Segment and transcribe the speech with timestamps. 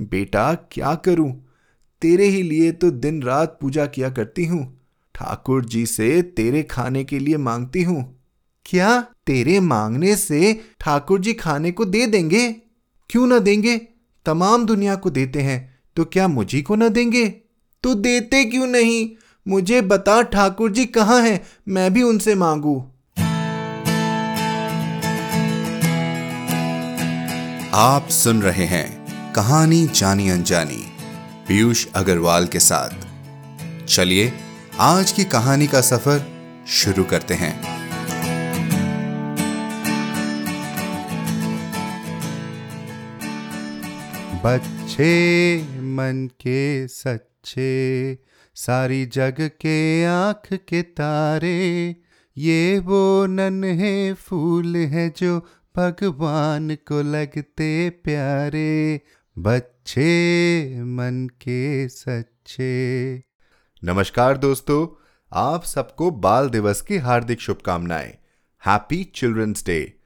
[0.00, 1.32] बेटा, क्या करूँ?
[2.02, 4.80] तेरे ही लिए तो दिन रात पूजा किया करती हूँ।
[5.14, 8.22] ठाकुर जी से तेरे खाने के लिए मांगती हूँ।
[8.66, 12.48] क्या तेरे मांगने से ठाकुर जी खाने को दे देंगे?
[13.10, 13.76] क्यों ना देंगे?
[14.26, 17.28] तमाम दुनिया को देते हैं तो क्या मुझी को ना देंगे?
[17.84, 19.10] तो देते क्यों नहीं?
[19.48, 22.76] मुझे बता ठाकुर जी कहाँ हैं, मैं भी उनसे मांगू।
[27.74, 29.03] आप सुन रहे हैं
[29.36, 30.92] कहानी जानी अनजानी,
[31.48, 32.90] पीयूष अग्रवाल के साथ।
[33.86, 34.32] चलिए,
[34.80, 36.26] आज की कहानी का सफ़र
[36.68, 37.62] शुरू करते हैं।
[44.44, 48.18] बच्चे मन के सच्चे,
[48.54, 51.96] सारी जग के आँख के तारे,
[52.38, 55.40] ये वो नन्हे फूल हैं जो
[55.76, 59.00] भगवान को लगते प्यारे।
[59.38, 63.16] बच्चे मन के सच्चे।
[63.84, 68.18] नमस्कार दोस्तों, आप सबको बाल दिवस की हार्दिक शुभकामनाएँ।
[68.66, 69.98] हैप्पी चिल्ड्रंस डे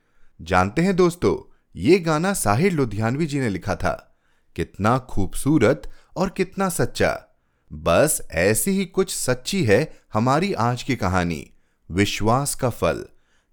[0.42, 4.20] जानते हैं दोस्तों, ये गाना साहिर लुधियानवी जी ने लिखा था।
[4.56, 5.82] कितना खूबसूरत
[6.16, 7.38] और कितना सच्चा।
[7.72, 11.50] बस ऐसी ही कुछ सच्ची है हमारी आज की कहानी,
[11.90, 13.04] विश्वास का फल,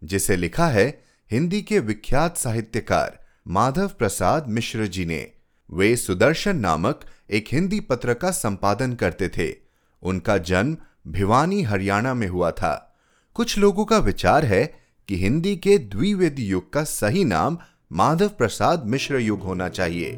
[0.04, 5.35] जिसे लिखा है हिंदी के विख्यात साहित्यकार माधव प्रसाद मिश्र जी ने।
[5.72, 9.56] वे सुदर्शन नामक एक हिंदी पत्र का संपादन करते थे।
[10.04, 10.78] उनका जन्म
[11.08, 12.98] भिवानी, हरियाणा में हुआ था।
[13.34, 17.58] कुछ लोगों का विचार है कि हिंदी के द्विवेद युग का सही नाम
[17.92, 20.10] माधव प्रसाद मिश्र युग होना चाहिए।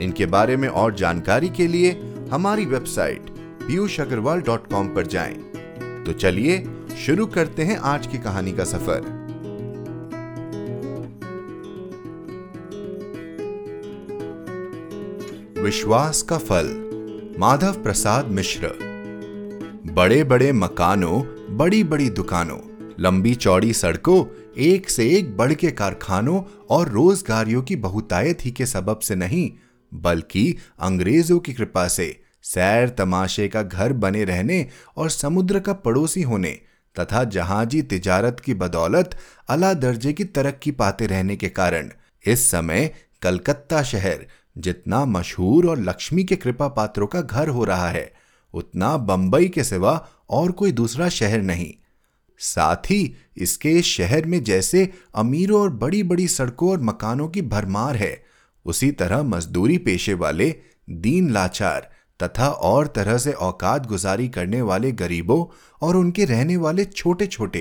[0.00, 1.90] इनके बारे में और जानकारी के लिए
[2.30, 5.34] हमारी website Piyush Agarwal dot com पर जाएँ।
[6.04, 6.64] तो चलिए
[7.06, 9.19] शुरू करते हैं आज की कहानी का सफ़र।
[15.62, 16.66] विश्वास का फल,
[17.38, 18.68] माधव प्रसाद मिश्र।
[19.92, 21.20] बड़े बड़े मकानों
[21.56, 22.58] बड़ी बड़ी दुकानों,
[23.00, 24.24] लंबी चौड़ी सड़कों,
[24.58, 29.50] एक से एक बढ़ के कारखानों और रोजगारियों की बहुतायत ही के सबब से नहीं,
[29.94, 36.22] बल्कि अंग्रेज़ों की कृपा से सैर तमाशे का घर बने रहने और समुद्र का पड़ोसी
[36.22, 36.58] होने
[36.96, 39.18] तथा जहाजी तिजारत की बदौलत
[39.48, 41.90] अला दर्जे की तरक्की पाते रहने के कारण
[42.24, 44.26] इस समय कलकत्ता शहर
[44.58, 48.12] जितना मशहूर और लक्ष्मी के कृपा पात्रों का घर हो रहा है,
[48.54, 51.72] उतना बंबई के सिवा और कोई दूसरा शहर नहीं।
[52.38, 57.96] साथ ही इसके शहर में जैसे अमीरों और बड़ी बड़ी सड़कों और मकानों की भरमार
[57.96, 58.24] है,
[58.66, 60.54] उसी तरह मजदूरी पेशे वाले,
[60.90, 61.90] दीन लाचार
[62.22, 65.44] तथा और तरह से औकात गुजारी करने वाले गरीबों
[65.82, 67.60] और उनके रहने वाले छोटे छोटे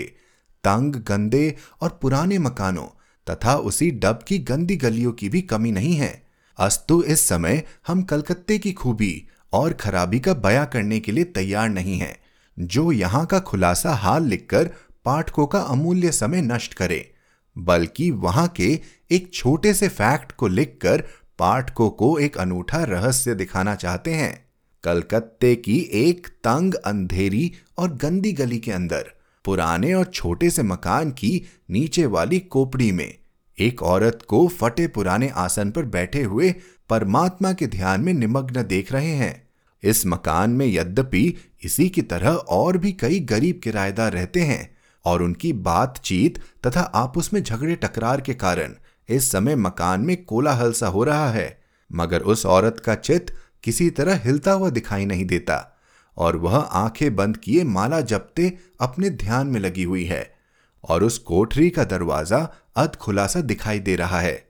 [0.63, 2.88] तंग, गंदे और पुराने मकानों
[3.28, 6.28] तथा उसी डब की गंदी गलियों की भी कमी नहीं है।
[6.59, 11.70] अस्तु, इस समय हम कलकत्ते की खूबी और खराबी का बया करने के लिए तैयार
[11.70, 12.16] नहीं हैं।
[12.58, 14.70] जो यहाँ का खुलासा हाल लिखकर
[15.06, 17.14] पाठकों का अमूल्य समय नष्ट करे,
[17.56, 18.80] बल्कि वहाँ के
[19.12, 21.03] एक छोटे से फैक्ट को लिखकर
[21.40, 24.50] पाठकों को एक अनूठा रहस्य दिखाना चाहते हैं।
[24.84, 29.12] कलकत्ते की एक तंग अंधेरी और गंदी गली के अंदर,
[29.46, 33.19] पुराने और छोटे से मकान की नीचे वाली कोपड़ी में
[33.59, 36.56] एक औरत को फटे पुराने आसन पर बैठे हुए
[36.90, 39.50] परमात्मा के ध्यान में निमग्न देख रहे हैं।
[39.84, 45.24] इस मकान में यद्यपि इसी की तरह और भी कई गरीब किराएदार रहते हैं और
[45.24, 48.74] उनकी बातचीत तथा आपस में झगड़े टकरार के कारण
[49.09, 51.62] इस समय मकान में कोलाहल सा हो रहा है।
[51.94, 55.80] मगर उस औरत का चित किसी तरह हिलता हुआ दिखाई नहीं देता
[56.18, 60.38] और वह आँखें बंद किए माला जपते अपने ध्यान में लगी हुई है।
[60.84, 62.40] और उस कोठरी का दरवाज़ा
[62.75, 64.50] अध खुलासा दिखाई दे रहा है।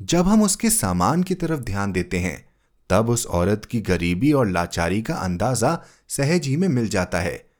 [0.00, 2.48] जब हम उसके सामान की तरफ़ ध्यान देते हैं,
[2.90, 7.50] तब उस औरत की गरीबी और लाचारी का अंदाज़ा सहज ही में मिल जाता है।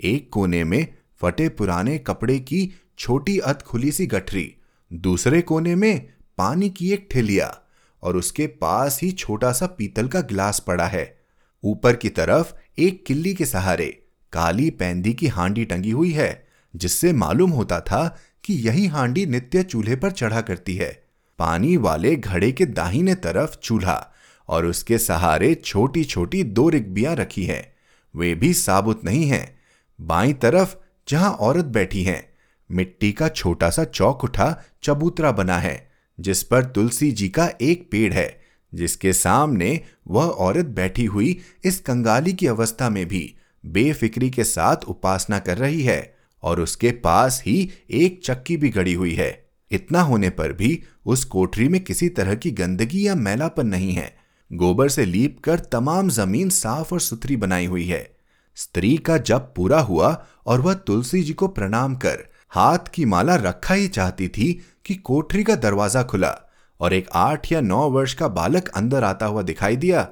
[0.00, 0.86] एक कोने में
[1.20, 4.54] फटे पुराने कपड़े की छोटी अध खुली सी गठरी,
[4.92, 6.08] दूसरे कोने में
[6.38, 7.58] पानी की एक ठेलिया
[8.02, 11.22] और उसके पास ही छोटा सा पीतल का गिलास पड़ा है।
[11.64, 13.86] ऊपर की तरफ़ एक किल्ली के सहारे
[14.32, 19.62] काली पैंदी की हांडी टंगी हुई है। जिससे मालूम होता था कि यही हांडी नित्य
[19.62, 21.02] चूल्हे पर चढ़ा करती है।
[21.38, 24.12] पानी वाले घड़े के दाहिने तरफ़ चूल्हा
[24.48, 27.72] और उसके सहारे छोटी छोटी दो रिकबियाँ रखी हैं।
[28.16, 29.58] वे भी साबुत नहीं हैं।
[30.00, 30.74] बाई तरफ़
[31.08, 32.32] जहाँ औरत बैठी है,
[32.70, 35.90] मिट्टी का छोटा सा चौक उठा चबूतरा बना है,
[36.20, 38.40] जिस पर तुलसी जी का एक पेड़ है,
[38.74, 43.34] जिसके सामने वह औरत बैठी हुई इस कंगाली की अवस्था में भी
[43.66, 46.11] बेफिक्री के साथ उपासना कर रही है।
[46.42, 49.30] और उसके पास ही एक चक्की भी गड़ी हुई है।
[49.70, 54.16] इतना होने पर भी उस कोठरी में किसी तरह की गंदगी या मैलापन नहीं है।
[54.50, 58.16] गोबर से लीप कर तमाम ज़मीन साफ़ और सुथरी बनाई हुई है।
[58.56, 63.34] स्त्री का जब पूरा हुआ और वह तुलसी जी को प्रणाम कर हाथ की माला
[63.36, 64.52] रखा ही चाहती थी
[64.84, 66.34] कि कोठरी का दरवाज़ा खुला
[66.80, 70.08] और एक आठ या नौ वर्ष का बालक अंदर आता हुआ दिखाई दिया।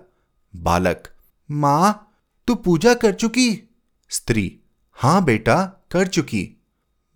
[0.55, 1.03] बालक,
[1.51, 2.13] माँ,
[2.49, 3.69] तू पूजा कर चुकी?
[4.11, 4.61] स्त्री,
[4.99, 6.49] हाँ बेटा कर चुकी।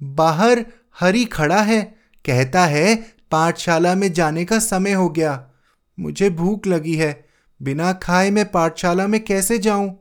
[0.02, 0.64] बाहर
[1.00, 1.82] हरी खड़ा है,
[2.24, 2.94] कहता है,
[3.30, 5.50] पाठशाला में जाने का समय हो गया।
[5.98, 7.24] मुझे भूख लगी है।
[7.62, 9.96] बिना खाए मैं पाठशाला में कैसे जाऊँ?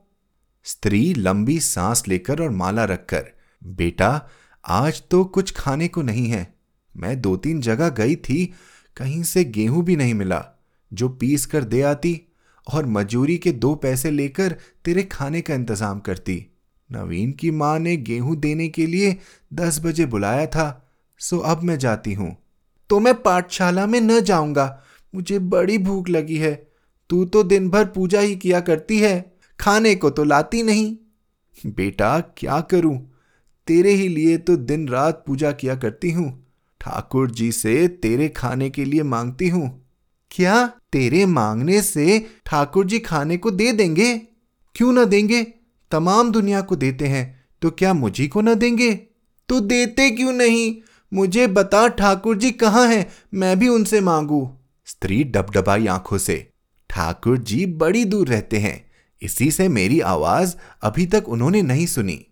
[0.64, 3.24] स्त्री लंबी सांस लेकर और माला रखकर,
[3.64, 4.28] बेटा,
[4.64, 6.54] आज तो कुछ खाने को नहीं है।
[6.96, 8.54] मैं दो तीन जगह गई थी,
[8.96, 10.44] कहीं से गेहूँ भी नहीं मिला,
[10.92, 12.20] जो पीस कर दे आती
[12.66, 16.53] और मजूरी के दो पैसे लेकर तेरे खाने का इंतज़ाम करती।
[16.90, 19.16] नवीन की माँ ने गेहूँ देने के लिए
[19.54, 22.36] दस बजे बुलाया था, सो अब मैं जाती हूँ।
[22.90, 24.82] तो मैं पाठशाला में न जाऊँगा,
[25.14, 26.54] मुझे बड़ी भूख लगी है।
[27.10, 30.96] तू तो दिन भर पूजा ही किया करती है, खाने को तो लाती नहीं।
[31.66, 32.98] बेटा, क्या करूँ?
[33.66, 36.46] तेरे ही लिए तो दिन रात पूजा किया करती हूँ।
[36.80, 39.68] ठाकुर जी से तेरे खाने के लिए मांगती हूँ।
[40.30, 44.18] क्या तेरे मांगने से ठाकुर जी खाने को दे देंगे?
[44.74, 45.46] क्यों ना देंगे?
[45.94, 48.94] तमाम दुनिया को देते हैं तो क्या मुझी को न देंगे?
[49.48, 50.76] तो देते क्यों नहीं?
[51.14, 53.12] मुझे बता ठाकुर जी कहाँ हैं?
[53.34, 56.50] मैं भी उनसे मांगू। स्त्री डबडबाई आँखों से।
[56.90, 58.90] ठाकुर जी बड़ी दूर रहते हैं।
[59.22, 62.26] इसी से मेरी आवाज़ अभी तक उन्होंने नहीं सुनी।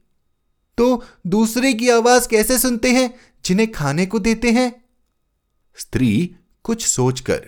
[0.79, 3.14] तो दूसरे की आवाज़ कैसे सुनते हैं?
[3.44, 4.85] जिन्हें खाने को देते हैं?
[5.76, 7.43] स्त्री कुछ सोचकर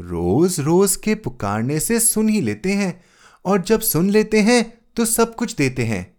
[0.00, 3.04] रोज रोज के पुकारने से सुन ही लेते हैं
[3.44, 6.16] और जब सुन लेते हैं तो सब कुछ देते हैं।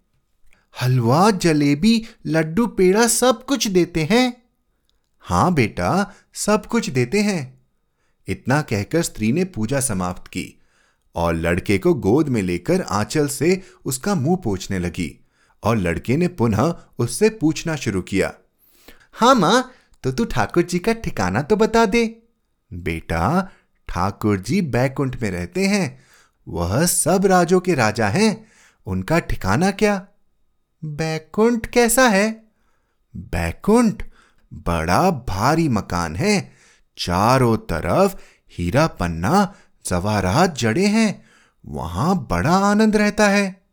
[0.81, 4.43] हलवा, जलेबी, लड्डू, पेड़ा सब कुछ देते हैं।
[5.19, 7.61] हाँ बेटा, सब कुछ देते हैं।
[8.27, 10.61] इतना कहकर स्त्री ने पूजा समाप्त की
[11.15, 15.25] और लड़के को गोद में लेकर आंचल से उसका मुँह पोछने लगी
[15.63, 18.33] और लड़के ने पुनः उससे पूछना शुरू किया।
[19.13, 19.71] हाँ माँ
[20.03, 22.23] तो तू ठाकुर जी का ठिकाना तो बता दे।
[22.73, 23.49] बेटा,
[23.87, 26.03] ठाकुर जी बैकुंठ में रहते हैं।
[26.47, 28.52] वह सब राजों के राजा हैं।
[28.87, 30.07] उनका ठिकाना क्या?
[30.85, 32.43] बैकुंठ कैसा है?
[33.15, 34.03] बैकुंठ
[34.53, 36.51] बड़ा भारी मकान है।
[36.97, 38.15] चारों तरफ़
[38.57, 39.53] हीरा पन्ना
[39.85, 41.23] जवारात जड़े हैं।
[41.65, 43.63] वहाँ बड़ा आनंद रहता है।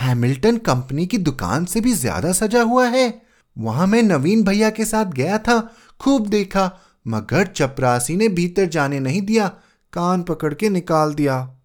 [0.00, 3.22] हैमिल्टन कंपनी की दुकान से भी ज़्यादा सजा हुआ है।
[3.58, 9.00] वहाँ मैं नवीन भैया के साथ गया था, खूब देखा, मगर चपरासी ने भीतर जाने
[9.00, 9.48] नहीं दिया,
[9.92, 11.56] कान पकड़ के निकाल दिया।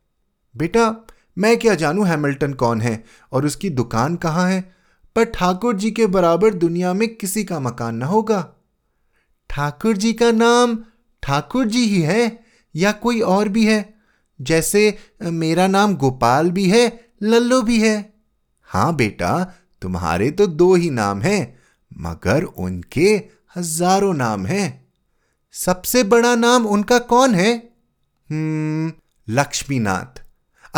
[0.55, 0.89] बेटा
[1.37, 4.75] मैं क्या जानू हैमिल्टन कौन है और उसकी दुकान कहाँ है?
[5.15, 8.41] पर ठाकुर जी के बराबर दुनिया में किसी का मकान न होगा।
[9.49, 10.77] ठाकुर जी का नाम
[11.23, 12.45] ठाकुर जी ही है
[12.75, 13.93] या कोई और भी है?
[14.41, 18.13] जैसे मेरा नाम गोपाल भी है, लल्लो भी है।
[18.67, 21.59] हाँ बेटा, तुम्हारे तो दो ही नाम हैं,
[21.99, 23.09] मगर उनके
[23.55, 24.87] हज़ारों नाम हैं।
[25.51, 27.55] सबसे बड़ा नाम उनका कौन है?
[28.29, 28.91] हम्म
[29.27, 30.26] लक्ष्मीनाथ।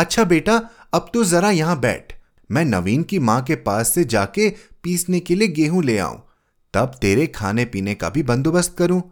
[0.00, 0.54] अच्छा बेटा,
[0.94, 2.12] अब तू जरा यहाँ बैठ।
[2.50, 4.48] मैं नवीन की माँ के पास से जाके
[4.82, 6.22] पीसने के लिए गेहूँ ले आऊँ।
[6.74, 9.02] तब तेरे खाने पीने का भी बंदोबस्त करूँ।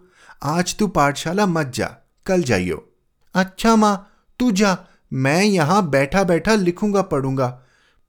[0.42, 1.86] आज तू पाठशाला मत जा,
[2.26, 2.84] कल जाइयो।
[3.34, 4.76] अच्छा माँ, तू जा,
[5.12, 7.60] मैं यहाँ बैठा बैठा लिखूँगा, पढ़ूँगा।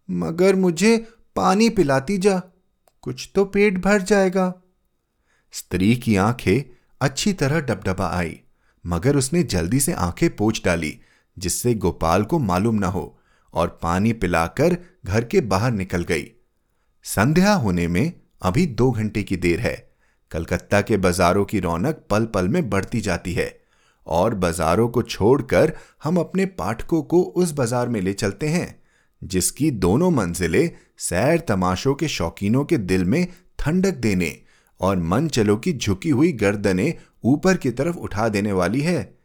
[0.09, 0.98] मगर मुझे
[1.36, 2.41] पानी पिलाती जा,
[3.03, 4.53] कुछ तो पेट भर जाएगा।
[5.53, 6.63] स्त्री की आँखें
[7.01, 8.39] अच्छी तरह डबडबा आई,
[8.86, 10.98] मगर उसने जल्दी से आँखें पोछ डाली।
[11.39, 13.03] जिससे गोपाल को मालूम न हो
[13.53, 16.25] और पानी पिलाकर घर के बाहर निकल गई।
[17.05, 19.75] संध्या होने में अभी दो घंटे की देर है।
[20.31, 23.53] कलकत्ता के बाजारों की रौनक पल पल में बढ़ती जाती है
[24.08, 28.75] और बाजारों को छोड़कर हम अपने पाठकों को उस बाज़ार में ले चलते हैं,
[29.22, 30.69] जिसकी दोनों मंजिलें
[31.00, 33.25] सैर तमाशों के शौकीनों के दिल में
[33.60, 34.36] ठंडक देने
[34.79, 36.93] और मन चलो की झुकी हुई गर्दनें
[37.24, 39.18] ऊपर की तरफ़ उठा देने वाली है।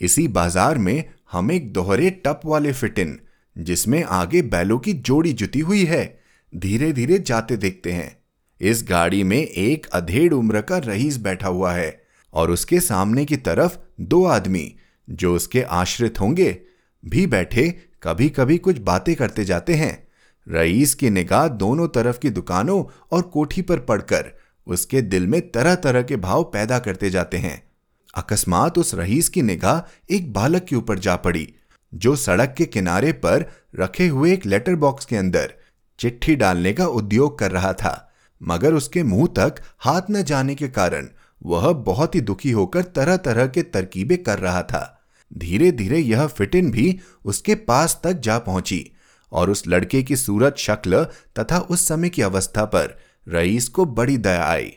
[0.00, 3.18] इसी बाज़ार में हम एक दोहरे टप वाले फिटिन
[3.56, 6.20] जिसमें आगे बैलों की जोड़ी जुती हुई है।
[6.52, 8.16] धीरे धीरे जाते देखते हैं।
[8.60, 12.02] इस गाड़ी में एक अधेड़ उम्र का रईस बैठा हुआ है
[12.32, 14.72] और उसके सामने की तरफ़ दो आदमी,
[15.08, 16.56] जो उसके आश्रित होंगे,
[17.04, 17.68] भी बैठे
[18.02, 20.08] कभी कभी कुछ बातें करते जाते हैं।
[20.46, 24.32] रईस की निगाह दोनों तरफ़ की दुकानों और कोठी पर पड़कर
[24.66, 27.69] उसके दिल में तरह तरह के भाव पैदा करते जाते हैं।
[28.14, 31.48] अकस्मात उस रईस की निगाह एक बालक के ऊपर जा पड़ी,
[31.94, 33.44] जो सड़क के किनारे पर
[33.76, 35.54] रखे हुए एक लेटर बॉक्स के अंदर
[35.98, 38.12] चिट्ठी डालने का उद्योग कर रहा था।
[38.42, 41.08] मगर उसके मुँह तक हाथ न जाने के कारण
[41.42, 46.26] वह बहुत ही दुखी होकर तरह तरह के तरकीबें कर रहा था। धीरे धीरे यह
[46.26, 48.92] फिटिन भी उसके पास तक जा पहुँची
[49.32, 51.04] और उस लड़के की सूरत शक्ल
[51.38, 52.98] तथा उस समय की अवस्था पर
[53.28, 54.72] रईस को बड़ी दया आई।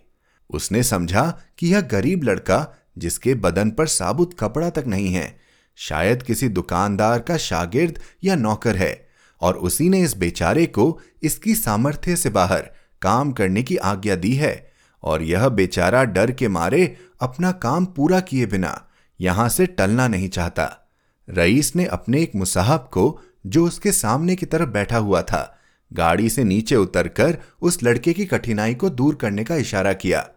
[0.49, 5.39] उसने समझा कि यह गरीब लड़का जिसके बदन पर साबुत कपड़ा तक नहीं है।
[5.75, 9.07] शायद किसी दुकानदार का शागिर्द या नौकर है,
[9.41, 12.69] और उसी ने इस बेचारे को इसकी सामर्थ्य से बाहर
[13.01, 14.71] काम करने की आज्ञा दी है,
[15.03, 18.89] और यह बेचारा डर के मारे अपना काम पूरा किए बिना
[19.21, 20.91] यहाँ से टलना नहीं चाहता।
[21.29, 25.59] रईस ने अपने एक मुसाहब को, जो उसके सामने की तरफ़ बैठा हुआ था,
[25.93, 30.29] गाड़ी से नीचे उतरकर उस लड़के की कठिनाई को दूर करने का इशारा किया।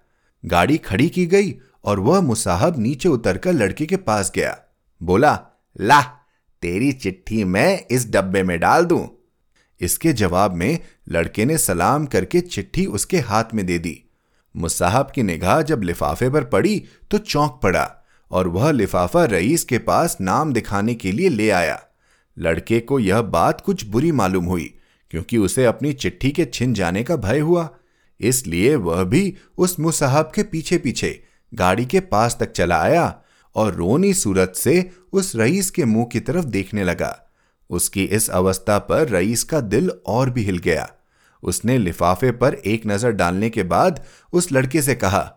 [0.45, 1.55] गाड़ी खड़ी की गई
[1.87, 4.59] और वह मुसाहब नीचे उतरकर लड़के के पास गया।
[5.03, 5.41] बोला,
[5.81, 6.01] ला,
[6.63, 9.09] तेरी चिट्ठी मैं इस डब्बे में डाल दूँ?
[9.81, 10.79] इसके जवाब में
[11.09, 14.03] लड़के ने सलाम करके चिट्ठी उसके हाथ में दे दी।
[14.57, 19.79] मुसाहब की निगाह जब लिफाफे पर पड़ी तो चौंक पड़ा और वह लिफाफा रईस के
[19.79, 21.83] पास नाम दिखाने के लिए ले आया।
[22.39, 24.75] लड़के को यह बात कुछ बुरी मालूम हुई,
[25.11, 27.69] क्योंकि उसे अपनी चिट्ठी के छिन जाने का भय हुआ।
[28.21, 33.23] इसलिए वह भी उस मुसाहब के पीछे पीछे गाड़ी के पास तक चला आया
[33.57, 37.17] और रोनी सूरत से उस रईस के मुँह की तरफ़ देखने लगा।
[37.71, 40.89] उसकी इस अवस्था पर रईस का दिल और भी हिल गया।
[41.43, 45.33] उसने लिफाफे पर एक नज़र डालने के बाद उस लड़के से कहा,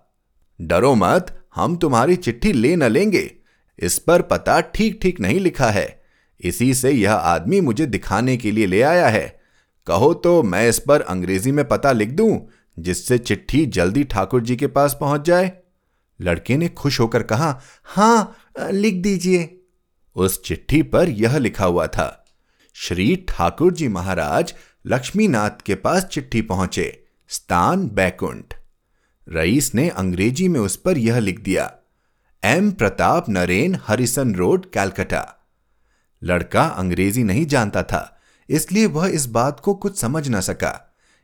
[0.59, 3.29] डरो मत, हम तुम्हारी चिट्ठी ले न लेंगे।
[3.79, 6.01] इस पर पता ठीक ठीक नहीं लिखा है।
[6.39, 9.39] इसी से यह आदमी मुझे दिखाने के लिए ले आया है।
[9.87, 12.47] कहो तो मैं इस पर अंग्रेज़ी में पता लिख दूँ,
[12.77, 15.51] जिससे चिट्ठी जल्दी ठाकुर जी के पास पहुँच जाए।
[16.19, 18.35] लड़के ने खुश होकर कहा, हाँ,
[18.71, 19.55] लिख दीजिए।
[20.15, 22.25] उस चिट्ठी पर यह लिखा हुआ था,
[22.75, 24.53] श्री ठाकुर जी महाराज
[24.85, 28.53] लक्ष्मीनाथ के पास चिट्ठी पहुँचे, स्थान बैकुंठ।
[29.27, 31.71] रईस ने अंग्रेज़ी में उस पर यह लिख दिया,
[32.43, 32.71] M.
[32.71, 35.25] Pratap Naren Harrison road, Calcutta.
[36.21, 40.73] लड़का अंग्रेज़ी नहीं जानता था, इसलिए वह इस बात को कुछ समझ न सका।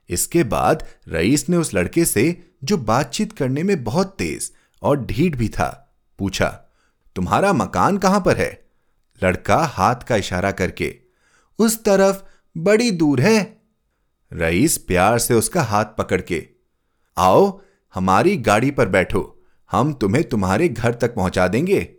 [0.10, 4.52] इसके बाद रईस ने उस लड़के से, जो बातचीत करने में बहुत तेज
[4.86, 6.48] और ढीठ भी था। पूछा,
[7.16, 8.66] तुम्हारा मकान कहाँ पर है?
[9.24, 10.96] लड़का हाथ का इशारा करके,
[11.60, 12.24] उस तरफ़
[12.58, 13.62] बड़ी दूर है।
[14.34, 16.48] रईस प्यार से उसका हाथ पकड़ के,
[17.18, 17.62] आओ,
[17.94, 21.96] हमारी गाड़ी पर बैठो, हम तुम्हें तुम्हारे घर तक पहुँचा देंगे।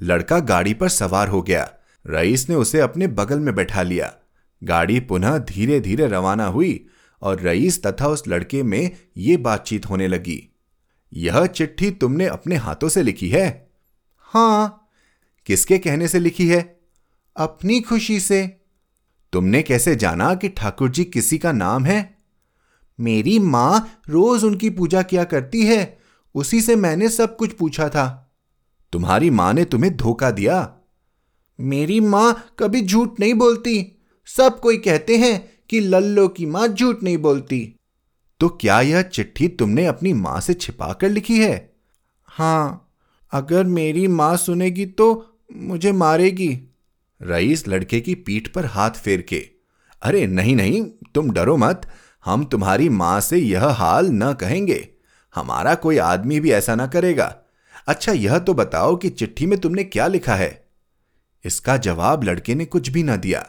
[0.00, 1.72] लड़का गाड़ी पर सवार हो गया।
[2.06, 4.14] रईस ने उसे अपने बगल में बैठा लिया।
[4.64, 6.86] गाड़ी पुनः धीरे धीरे रवाना हुई
[7.22, 10.49] और रईस तथा उस लड़के में ये बातचीत होने लगी।
[11.12, 13.70] यह चिट्ठी तुमने अपने हाथों से लिखी है?
[14.18, 14.88] हाँ।
[15.46, 16.80] किसके कहने से लिखी है?
[17.36, 18.60] अपनी खुशी से।
[19.32, 22.18] तुमने कैसे जाना कि ठाकुर जी किसी का नाम है?
[23.00, 25.98] मेरी माँ रोज उनकी पूजा किया करती है।
[26.34, 28.36] उसी से मैंने सब कुछ पूछा था।
[28.92, 30.74] तुम्हारी माँ ने तुम्हें धोखा दिया?
[31.60, 37.02] मेरी माँ कभी झूठ नहीं बोलती। सब कोई कहते हैं कि लल्लो की माँ झूठ
[37.02, 37.79] नहीं बोलती।
[38.40, 41.70] तो क्या यह चिट्ठी तुमने अपनी माँ से छिपा कर लिखी है?
[42.28, 42.92] हाँ
[43.32, 46.48] अगर मेरी माँ सुनेगी तो मुझे मारेगी।
[47.20, 49.38] रईस लड़के की पीठ पर हाथ फेर के
[50.02, 50.82] अरे नहीं नहीं
[51.14, 51.86] तुम डरो मत
[52.24, 54.88] हम तुम्हारी माँ से यह हाल न कहेंगे
[55.34, 57.34] हमारा कोई आदमी भी ऐसा ना करेगा।
[57.86, 60.68] अच्छा यह तो बताओ कि चिट्ठी में तुमने क्या लिखा है?
[61.44, 63.46] इसका जवाब लड़के ने कुछ भी न दिया।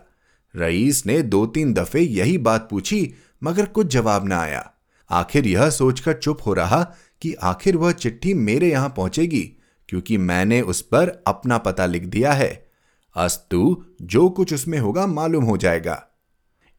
[0.55, 4.71] रईस ने दो तीन दफे यही बात पूछी मगर कुछ जवाब न आया।
[5.11, 6.83] आखिर यह सोचकर चुप हो रहा
[7.21, 9.41] कि आखिर वह चिट्ठी मेरे यहाँ पहुंचेगी,
[9.89, 12.69] क्योंकि मैंने उस पर अपना पता लिख दिया है।
[13.15, 16.07] अस्तु, जो कुछ उसमें होगा मालूम हो जाएगा।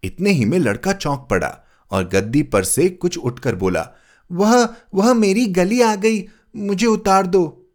[0.03, 3.89] इतने ही में लड़का चौंक पड़ा और गद्दी पर से कुछ उठकर बोला,
[4.31, 7.71] वह वह मेरी गली आ गई, मुझे उतार दो।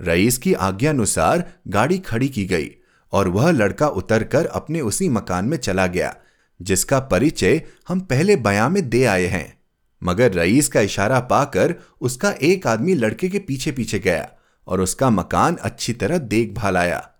[0.00, 2.70] रईस की आज्ञानुसार गाड़ी खड़ी की गई
[3.12, 6.14] और वह लड़का उतरकर अपने उसी मकान में चला गया,
[6.60, 9.57] जिसका परिचय हम पहले बयां में दे आए हैं।
[10.02, 14.28] मगर रईस का इशारा पाकर उसका एक आदमी लड़के के पीछे पीछे गया
[14.66, 17.10] और उसका मकान अच्छी तरह देखभाल आया।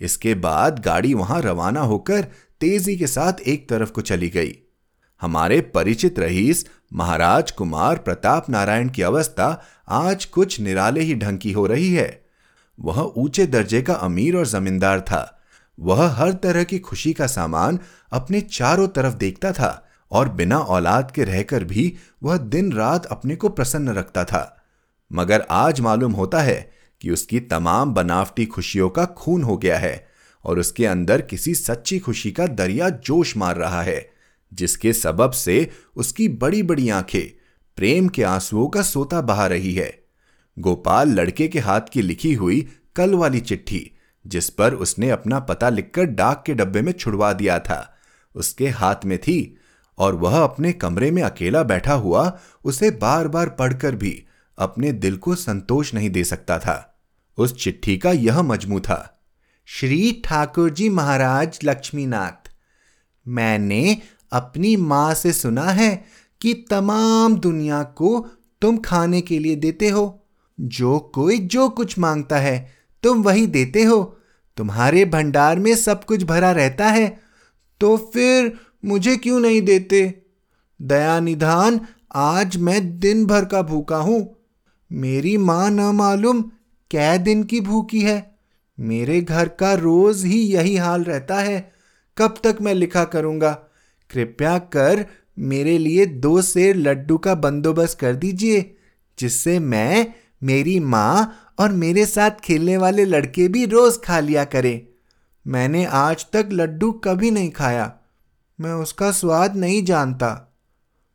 [0.00, 2.26] इसके बाद गाड़ी वहाँ रवाना होकर
[2.60, 4.58] तेज़ी के साथ एक तरफ़ को चली गई।
[5.20, 11.52] हमारे परिचित रईस, महाराज कुमार प्रताप नारायण की अवस्था आज कुछ निराले ही ढंग की
[11.52, 12.24] हो रही है।
[12.80, 15.42] वह ऊँचे दर्जे का अमीर और जमींदार था।
[15.80, 17.78] वह हर तरह की खुशी का सामान
[18.12, 19.83] अपने चारों तरफ़ देखता था।
[20.14, 24.64] और बिना औलाद के रहकर भी वह दिन रात अपने को प्रसन्न रखता था।
[25.12, 30.06] मगर आज मालूम होता है कि उसकी तमाम बनावटी खुशियों का खून हो गया है
[30.44, 34.10] और उसके अंदर किसी सच्ची खुशी का दरिया जोश मार रहा है,
[34.52, 37.40] जिसके सबब से उसकी बड़ी बड़ी आँखें
[37.76, 40.04] प्रेम के आंसुओं का सोता बहा रही है।
[40.58, 43.90] गोपाल लड़के के हाथ की लिखी हुई कल वाली चिट्ठी,
[44.26, 47.96] जिस पर उसने अपना पता लिखकर डाक के डब्बे में छुड़वा दिया था,
[48.34, 49.56] उसके हाथ में थी
[49.98, 54.24] और वह अपने कमरे में अकेला बैठा हुआ उसे बार बार पढ़कर भी
[54.58, 57.00] अपने दिल को संतोष नहीं दे सकता था।
[57.38, 59.20] उस चिट्ठी का यह मजमू था,
[59.68, 62.50] श्री ठाकुर जी महाराज लक्ष्मीनाथ,
[63.26, 63.98] मैंने
[64.32, 66.04] अपनी माँ से सुना है
[66.40, 68.18] कि तमाम दुनिया को
[68.62, 70.26] तुम खाने के लिए देते हो।
[70.58, 72.72] जो कोई जो कुछ माँगता है,
[73.02, 74.02] तुम वही देते हो।
[74.56, 77.08] तुम्हारे भंडार में सब कुछ भरा रहता है
[77.80, 78.52] तो फिर
[78.84, 80.22] मुझे क्यों नहीं देते?
[80.82, 81.80] दया निधान
[82.14, 84.36] आज मैं दिन भर का भूखा हूँ।
[84.92, 86.42] मेरी माँ न मालूम
[86.90, 88.38] कै दिन की भूखी है।
[88.80, 91.72] मेरे घर का रोज ही यही हाल रहता है।
[92.18, 93.50] कब तक मैं लिखा करूँगा?
[94.10, 95.06] कृपया कर
[95.38, 98.76] मेरे लिए दो सेर लड्डू का बंदोबस्त कर दीजिए,
[99.18, 104.86] जिससे मैं, मेरी माँ और मेरे साथ खेलने वाले लड़के भी रोज खा लिया करें।
[105.46, 107.98] मैंने आज तक लड्डू कभी नहीं खाया।
[108.60, 110.56] मैं उसका स्वाद नहीं जानता।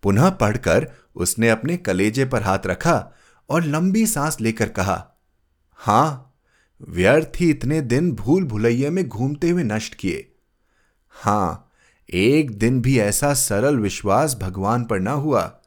[0.03, 3.11] पुनः पढ़कर उसने अपने कलेजे पर हाथ रखा
[3.49, 5.07] और लंबी सांस लेकर कहा,
[5.73, 6.35] हाँ,
[6.89, 10.31] व्यर्थ ही इतने दिन भूल भुलैये में घूमते हुए नष्ट किए।
[11.09, 11.71] हाँ,
[12.09, 15.59] एक दिन भी ऐसा सरल विश्वास भगवान पर ना हुआ।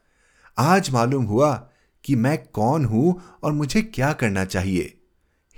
[0.59, 1.69] आज मालूम हुआ
[2.05, 4.99] कि मैं कौन हूँ और मुझे क्या करना चाहिए।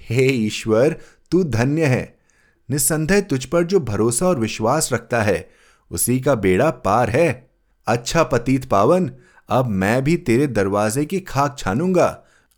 [0.00, 2.18] हे ईश्वर, तू धन्य है।
[2.70, 5.63] निस्संदेह तुझ पर जो भरोसा और विश्वास रखता है
[5.94, 7.28] उसी का बेड़ा पार है।
[7.86, 9.10] अच्छा पतीत पावन,
[9.48, 12.08] अब मैं भी तेरे दरवाजे की खाक छानूँगा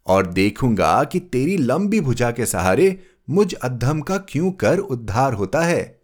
[0.07, 2.99] और देखूँगा कि तेरी लंबी भुजा के सहारे
[3.31, 6.01] मुझ अधम का क्यों कर उद्धार होता है।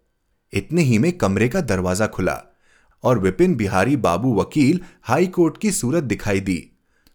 [0.53, 2.41] इतने ही में कमरे का दरवाज़ा खुला
[3.03, 6.71] और विपिन बिहारी बाबू वकील हाई कोर्ट की सूरत दिखाई दी,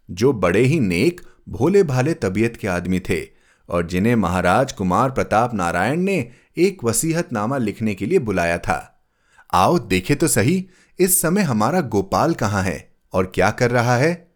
[0.08, 3.22] जो बड़े ही नेक भोले भाले तबीयत के आदमी थे
[3.68, 6.16] और जिन्हें महाराज कुमार प्रताप नारायण ने
[6.58, 8.97] एक वसीहतनामा लिखने के लिए बुलाया था।
[9.52, 10.64] आओ देखे तो सही,
[10.98, 14.28] इस समय हमारा गोपाल कहाँ है और क्या कर रहा है?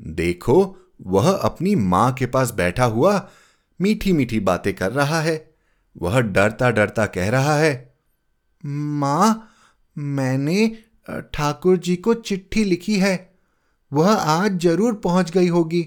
[0.00, 3.28] देखो, वह अपनी माँ के पास बैठा हुआ
[3.80, 5.36] मीठी मीठी बातें कर रहा है।
[5.96, 7.94] वह डरता डरता कह रहा है,
[8.64, 9.52] माँ,
[9.96, 10.66] मैंने
[11.34, 13.14] ठाकुर जी को चिट्ठी लिखी है।
[13.92, 15.82] वह आज ज़रूर पहुँच गई होगी।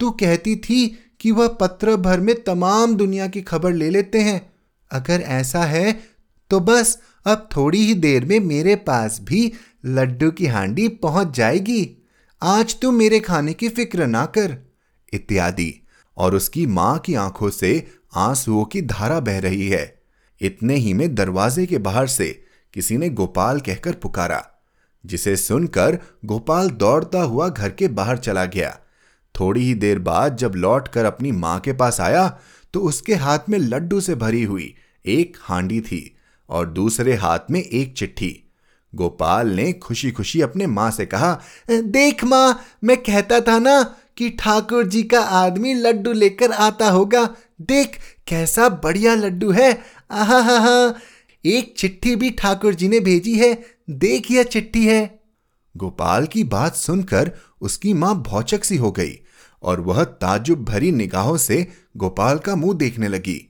[0.00, 0.86] तू कहती थी
[1.20, 4.40] कि वह पत्र भर में तमाम दुनिया की खबर ले लेते हैं।
[4.90, 5.98] अगर ऐसा है
[6.50, 9.52] तो बस, अब थोड़ी ही देर में मेरे पास भी
[9.86, 11.90] लड्डू की हांडी पहुँच जाएगी।
[12.42, 14.56] आज तू मेरे खाने की फ़िक्र ना कर,
[15.12, 15.74] इत्यादि।
[16.16, 20.02] और उसकी माँ की आँखों से आंसुओं की धारा बह रही है।
[20.40, 22.28] इतने ही में दरवाजे के बाहर से
[22.74, 24.44] किसी ने गोपाल कहकर पुकारा,
[25.04, 28.70] जिसे सुनकर गोपाल दौड़ता हुआ घर के बाहर चला गया।
[29.34, 32.28] थोड़ी ही देर बाद जब लौटकर अपनी माँ के पास आया
[32.74, 36.17] तो उसके हाथ में लड्डू से भरी हुई एक हांडी थी।
[36.48, 38.44] और दूसरे हाथ में एक चिट्ठी।
[38.94, 44.30] गोपाल ने खुशी खुशी अपने माँ से कहा, देख माँ, मैं कहता था ना कि
[44.30, 50.58] ठाकुर जी का आदमी लड्डू लेकर आता होगा। देख, कैसा बढ़िया लड्डू है। आहा, हा
[50.58, 50.94] हा।
[51.44, 55.20] एक चिट्ठी भी ठाकुर जी ने भेजी है। देख, यह चिट्ठी है।
[55.76, 59.20] गोपाल की बात सुनकर उसकी माँ भौचक सी हो गई
[59.62, 63.47] और वह ताजुब भरी निगाहों से गोपाल का मुँह देखने लगी।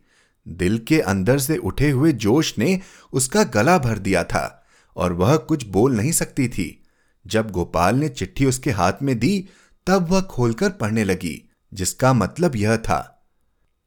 [0.48, 2.80] दिल के अंदर से उठे हुए जोश ने
[3.12, 6.84] उसका गला भर दिया था और वह कुछ बोल नहीं सकती थी।
[7.26, 9.48] जब गोपाल ने चिट्ठी उसके हाथ में दी,
[9.86, 13.26] तब वह खोलकर पढ़ने लगी, जिसका मतलब यह था,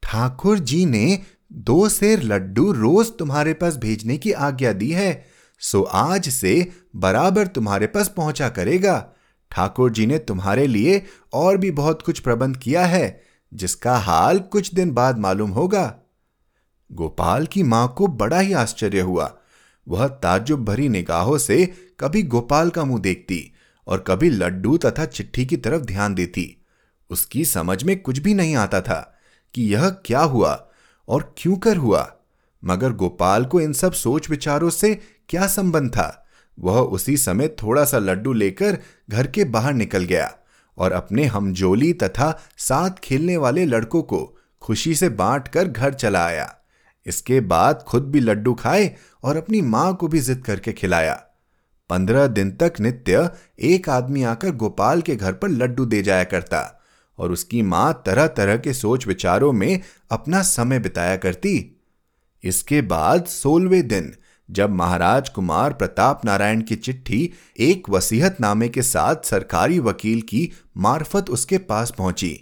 [0.02, 1.22] ठाकुर जी ने
[1.52, 5.24] दो सेर लड्डू रोज तुम्हारे पास भेजने की आज्ञा दी है,
[5.60, 9.12] सो आज से बराबर तुम्हारे पास पहुँचा करेगा।
[9.50, 13.20] ठाकुर जी ने तुम्हारे लिए और भी बहुत कुछ प्रबंध किया है,
[13.54, 16.01] जिसका हाल कुछ दिन बाद मालूम होगा।
[16.92, 19.36] गोपाल की माँ को बड़ा ही आश्चर्य हुआ।
[19.88, 23.52] वह ताजुब भरी निगाहों से कभी गोपाल का मुँह देखती
[23.86, 26.64] और कभी लड्डू तथा चिट्ठी की तरफ़ ध्यान देती।
[27.10, 29.18] उसकी समझ में कुछ भी नहीं आता था
[29.54, 30.68] कि यह क्या हुआ
[31.08, 32.14] और क्यों कर हुआ।
[32.64, 36.26] मगर गोपाल को इन सब सोच विचारों से क्या संबंध था?
[36.58, 38.78] वह उसी समय थोड़ा सा लड्डू लेकर
[39.10, 40.34] घर के बाहर निकल गया
[40.78, 46.26] और अपने हमजोली तथा साथ खेलने वाले लड़कों को खुशी से बांट कर घर चला
[46.26, 46.56] आया।
[47.06, 51.14] इसके बाद खुद भी लड्डू खाए और अपनी माँ को भी जिद करके खिलाया।
[51.90, 53.28] पंद्रह दिन तक नित्य
[53.60, 56.60] एक आदमी आकर गोपाल के घर पर लड्डू दे जाया करता
[57.18, 61.54] और उसकी माँ तरह तरह के सोच विचारों में अपना समय बिताया करती।
[62.44, 64.12] इसके बाद सोलवे दिन,
[64.48, 71.30] जब महाराज कुमार प्रताप नारायण की चिट्ठी एक वसीहतनामे के साथ सरकारी वकील की मार्फत
[71.30, 72.32] उसके पास पहुँची,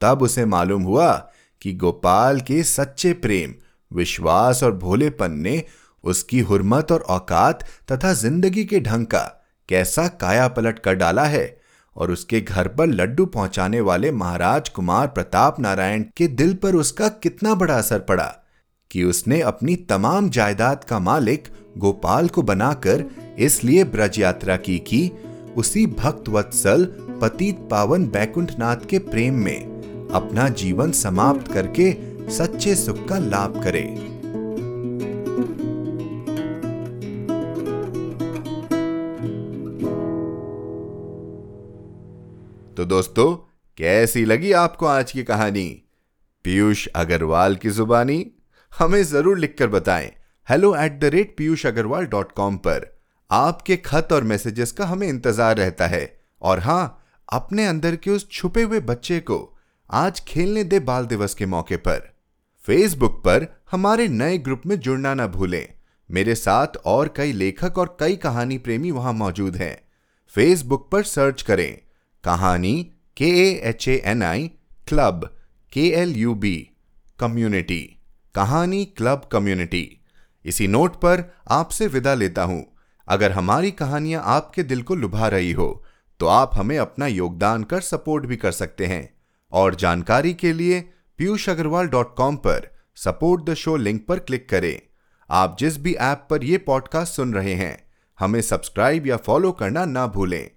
[0.00, 1.12] तब उसे मालूम हुआ
[1.62, 3.54] कि गोपाल के सच्चे प्रेम
[3.90, 5.62] विश्वास और भोलेपन ने
[6.04, 9.22] उसकी हुर्मत और औकात तथा ज़िंदगी के ढंग का
[9.68, 11.46] कैसा काया पलट कर डाला है
[11.96, 17.08] और उसके घर पर लड्डू पहुँचाने वाले महाराज कुमार प्रताप नारायण के दिल पर उसका
[17.08, 18.32] कितना बड़ा असर पड़ा
[18.90, 23.04] कि उसने अपनी तमाम जायदाद का मालिक गोपाल को बनाकर
[23.38, 25.10] इसलिए ब्रज यात्रा की कि
[25.56, 26.84] उसी भक्त वत्सल
[27.20, 31.90] पतित पावन बैकुंठनाथ के प्रेम में अपना जीवन समाप्त करके
[32.30, 33.82] सच्चे सुख का लाभ करे।
[42.76, 43.34] तो दोस्तों,
[43.78, 45.68] कैसी लगी आपको आज की कहानी?
[46.44, 48.26] पीयूष अग्रवाल की जुबानी?
[48.72, 50.10] हमें ज़रूर लिखकर बताएँ।
[50.48, 52.90] Hello at the rate Piyush Agarwal dot com पर।
[53.30, 58.28] आपके खत और मैसेजेस का हमें इंतज़ार रहता है। और हाँ, अपने अंदर के उस
[58.30, 59.58] छुपे हुए बच्चे को
[59.90, 62.15] आज खेलने दे बाल दिवस के मौके पर।
[62.66, 65.66] फेसबुक पर हमारे नए ग्रुप में जुड़ना ना भूलें।
[66.10, 69.76] मेरे साथ और कई लेखक और कई कहानी प्रेमी वहाँ मौजूद हैं।
[70.34, 71.78] फेसबुक पर सर्च करें।
[72.24, 72.72] Kahani
[73.16, 74.48] K A H A N I
[74.88, 75.28] club
[75.72, 76.56] K L U B
[77.18, 77.80] community
[78.34, 79.84] Kahani club community
[80.44, 82.64] इसी नोट पर आपसे विदा लेता हूँ।
[83.08, 85.70] अगर हमारी कहानियाँ आपके दिल को लुभा रही हो
[86.20, 89.08] तो आप हमें अपना योगदान कर सपोर्ट भी कर सकते हैं।
[89.52, 90.84] और जानकारी के लिए
[91.18, 94.80] पीयूष अग्रवाल डॉट कॉम पर सपोर्ट द शो लिंक पर क्लिक करें।
[95.30, 99.84] आप जिस भी ऐप पर यह पॉडकास्ट सुन रहे हैं, हमें सब्सक्राइब या फॉलो करना
[99.84, 100.50] ना भूलें।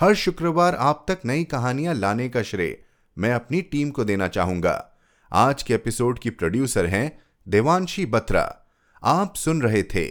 [0.00, 2.84] हर शुक्रवार आप तक नई कहानियाँ लाने का श्रेय
[3.18, 4.90] मैं अपनी टीम को देना चाहूँगा।
[5.32, 8.66] आज के एपिसोड की प्रोड्यूसर हैं देवांशी बत्रा।
[9.04, 10.06] आप सुन रहे थे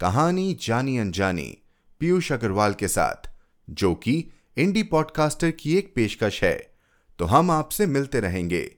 [0.00, 1.58] कहानी जानी अनजानी
[2.00, 3.30] पीयूष अग्रवाल के साथ,
[3.70, 6.74] जो कि इंडी पॉडकास्टर की एक पेशकश है।
[7.18, 8.77] तो हम आपसे मिलते रहेंगे।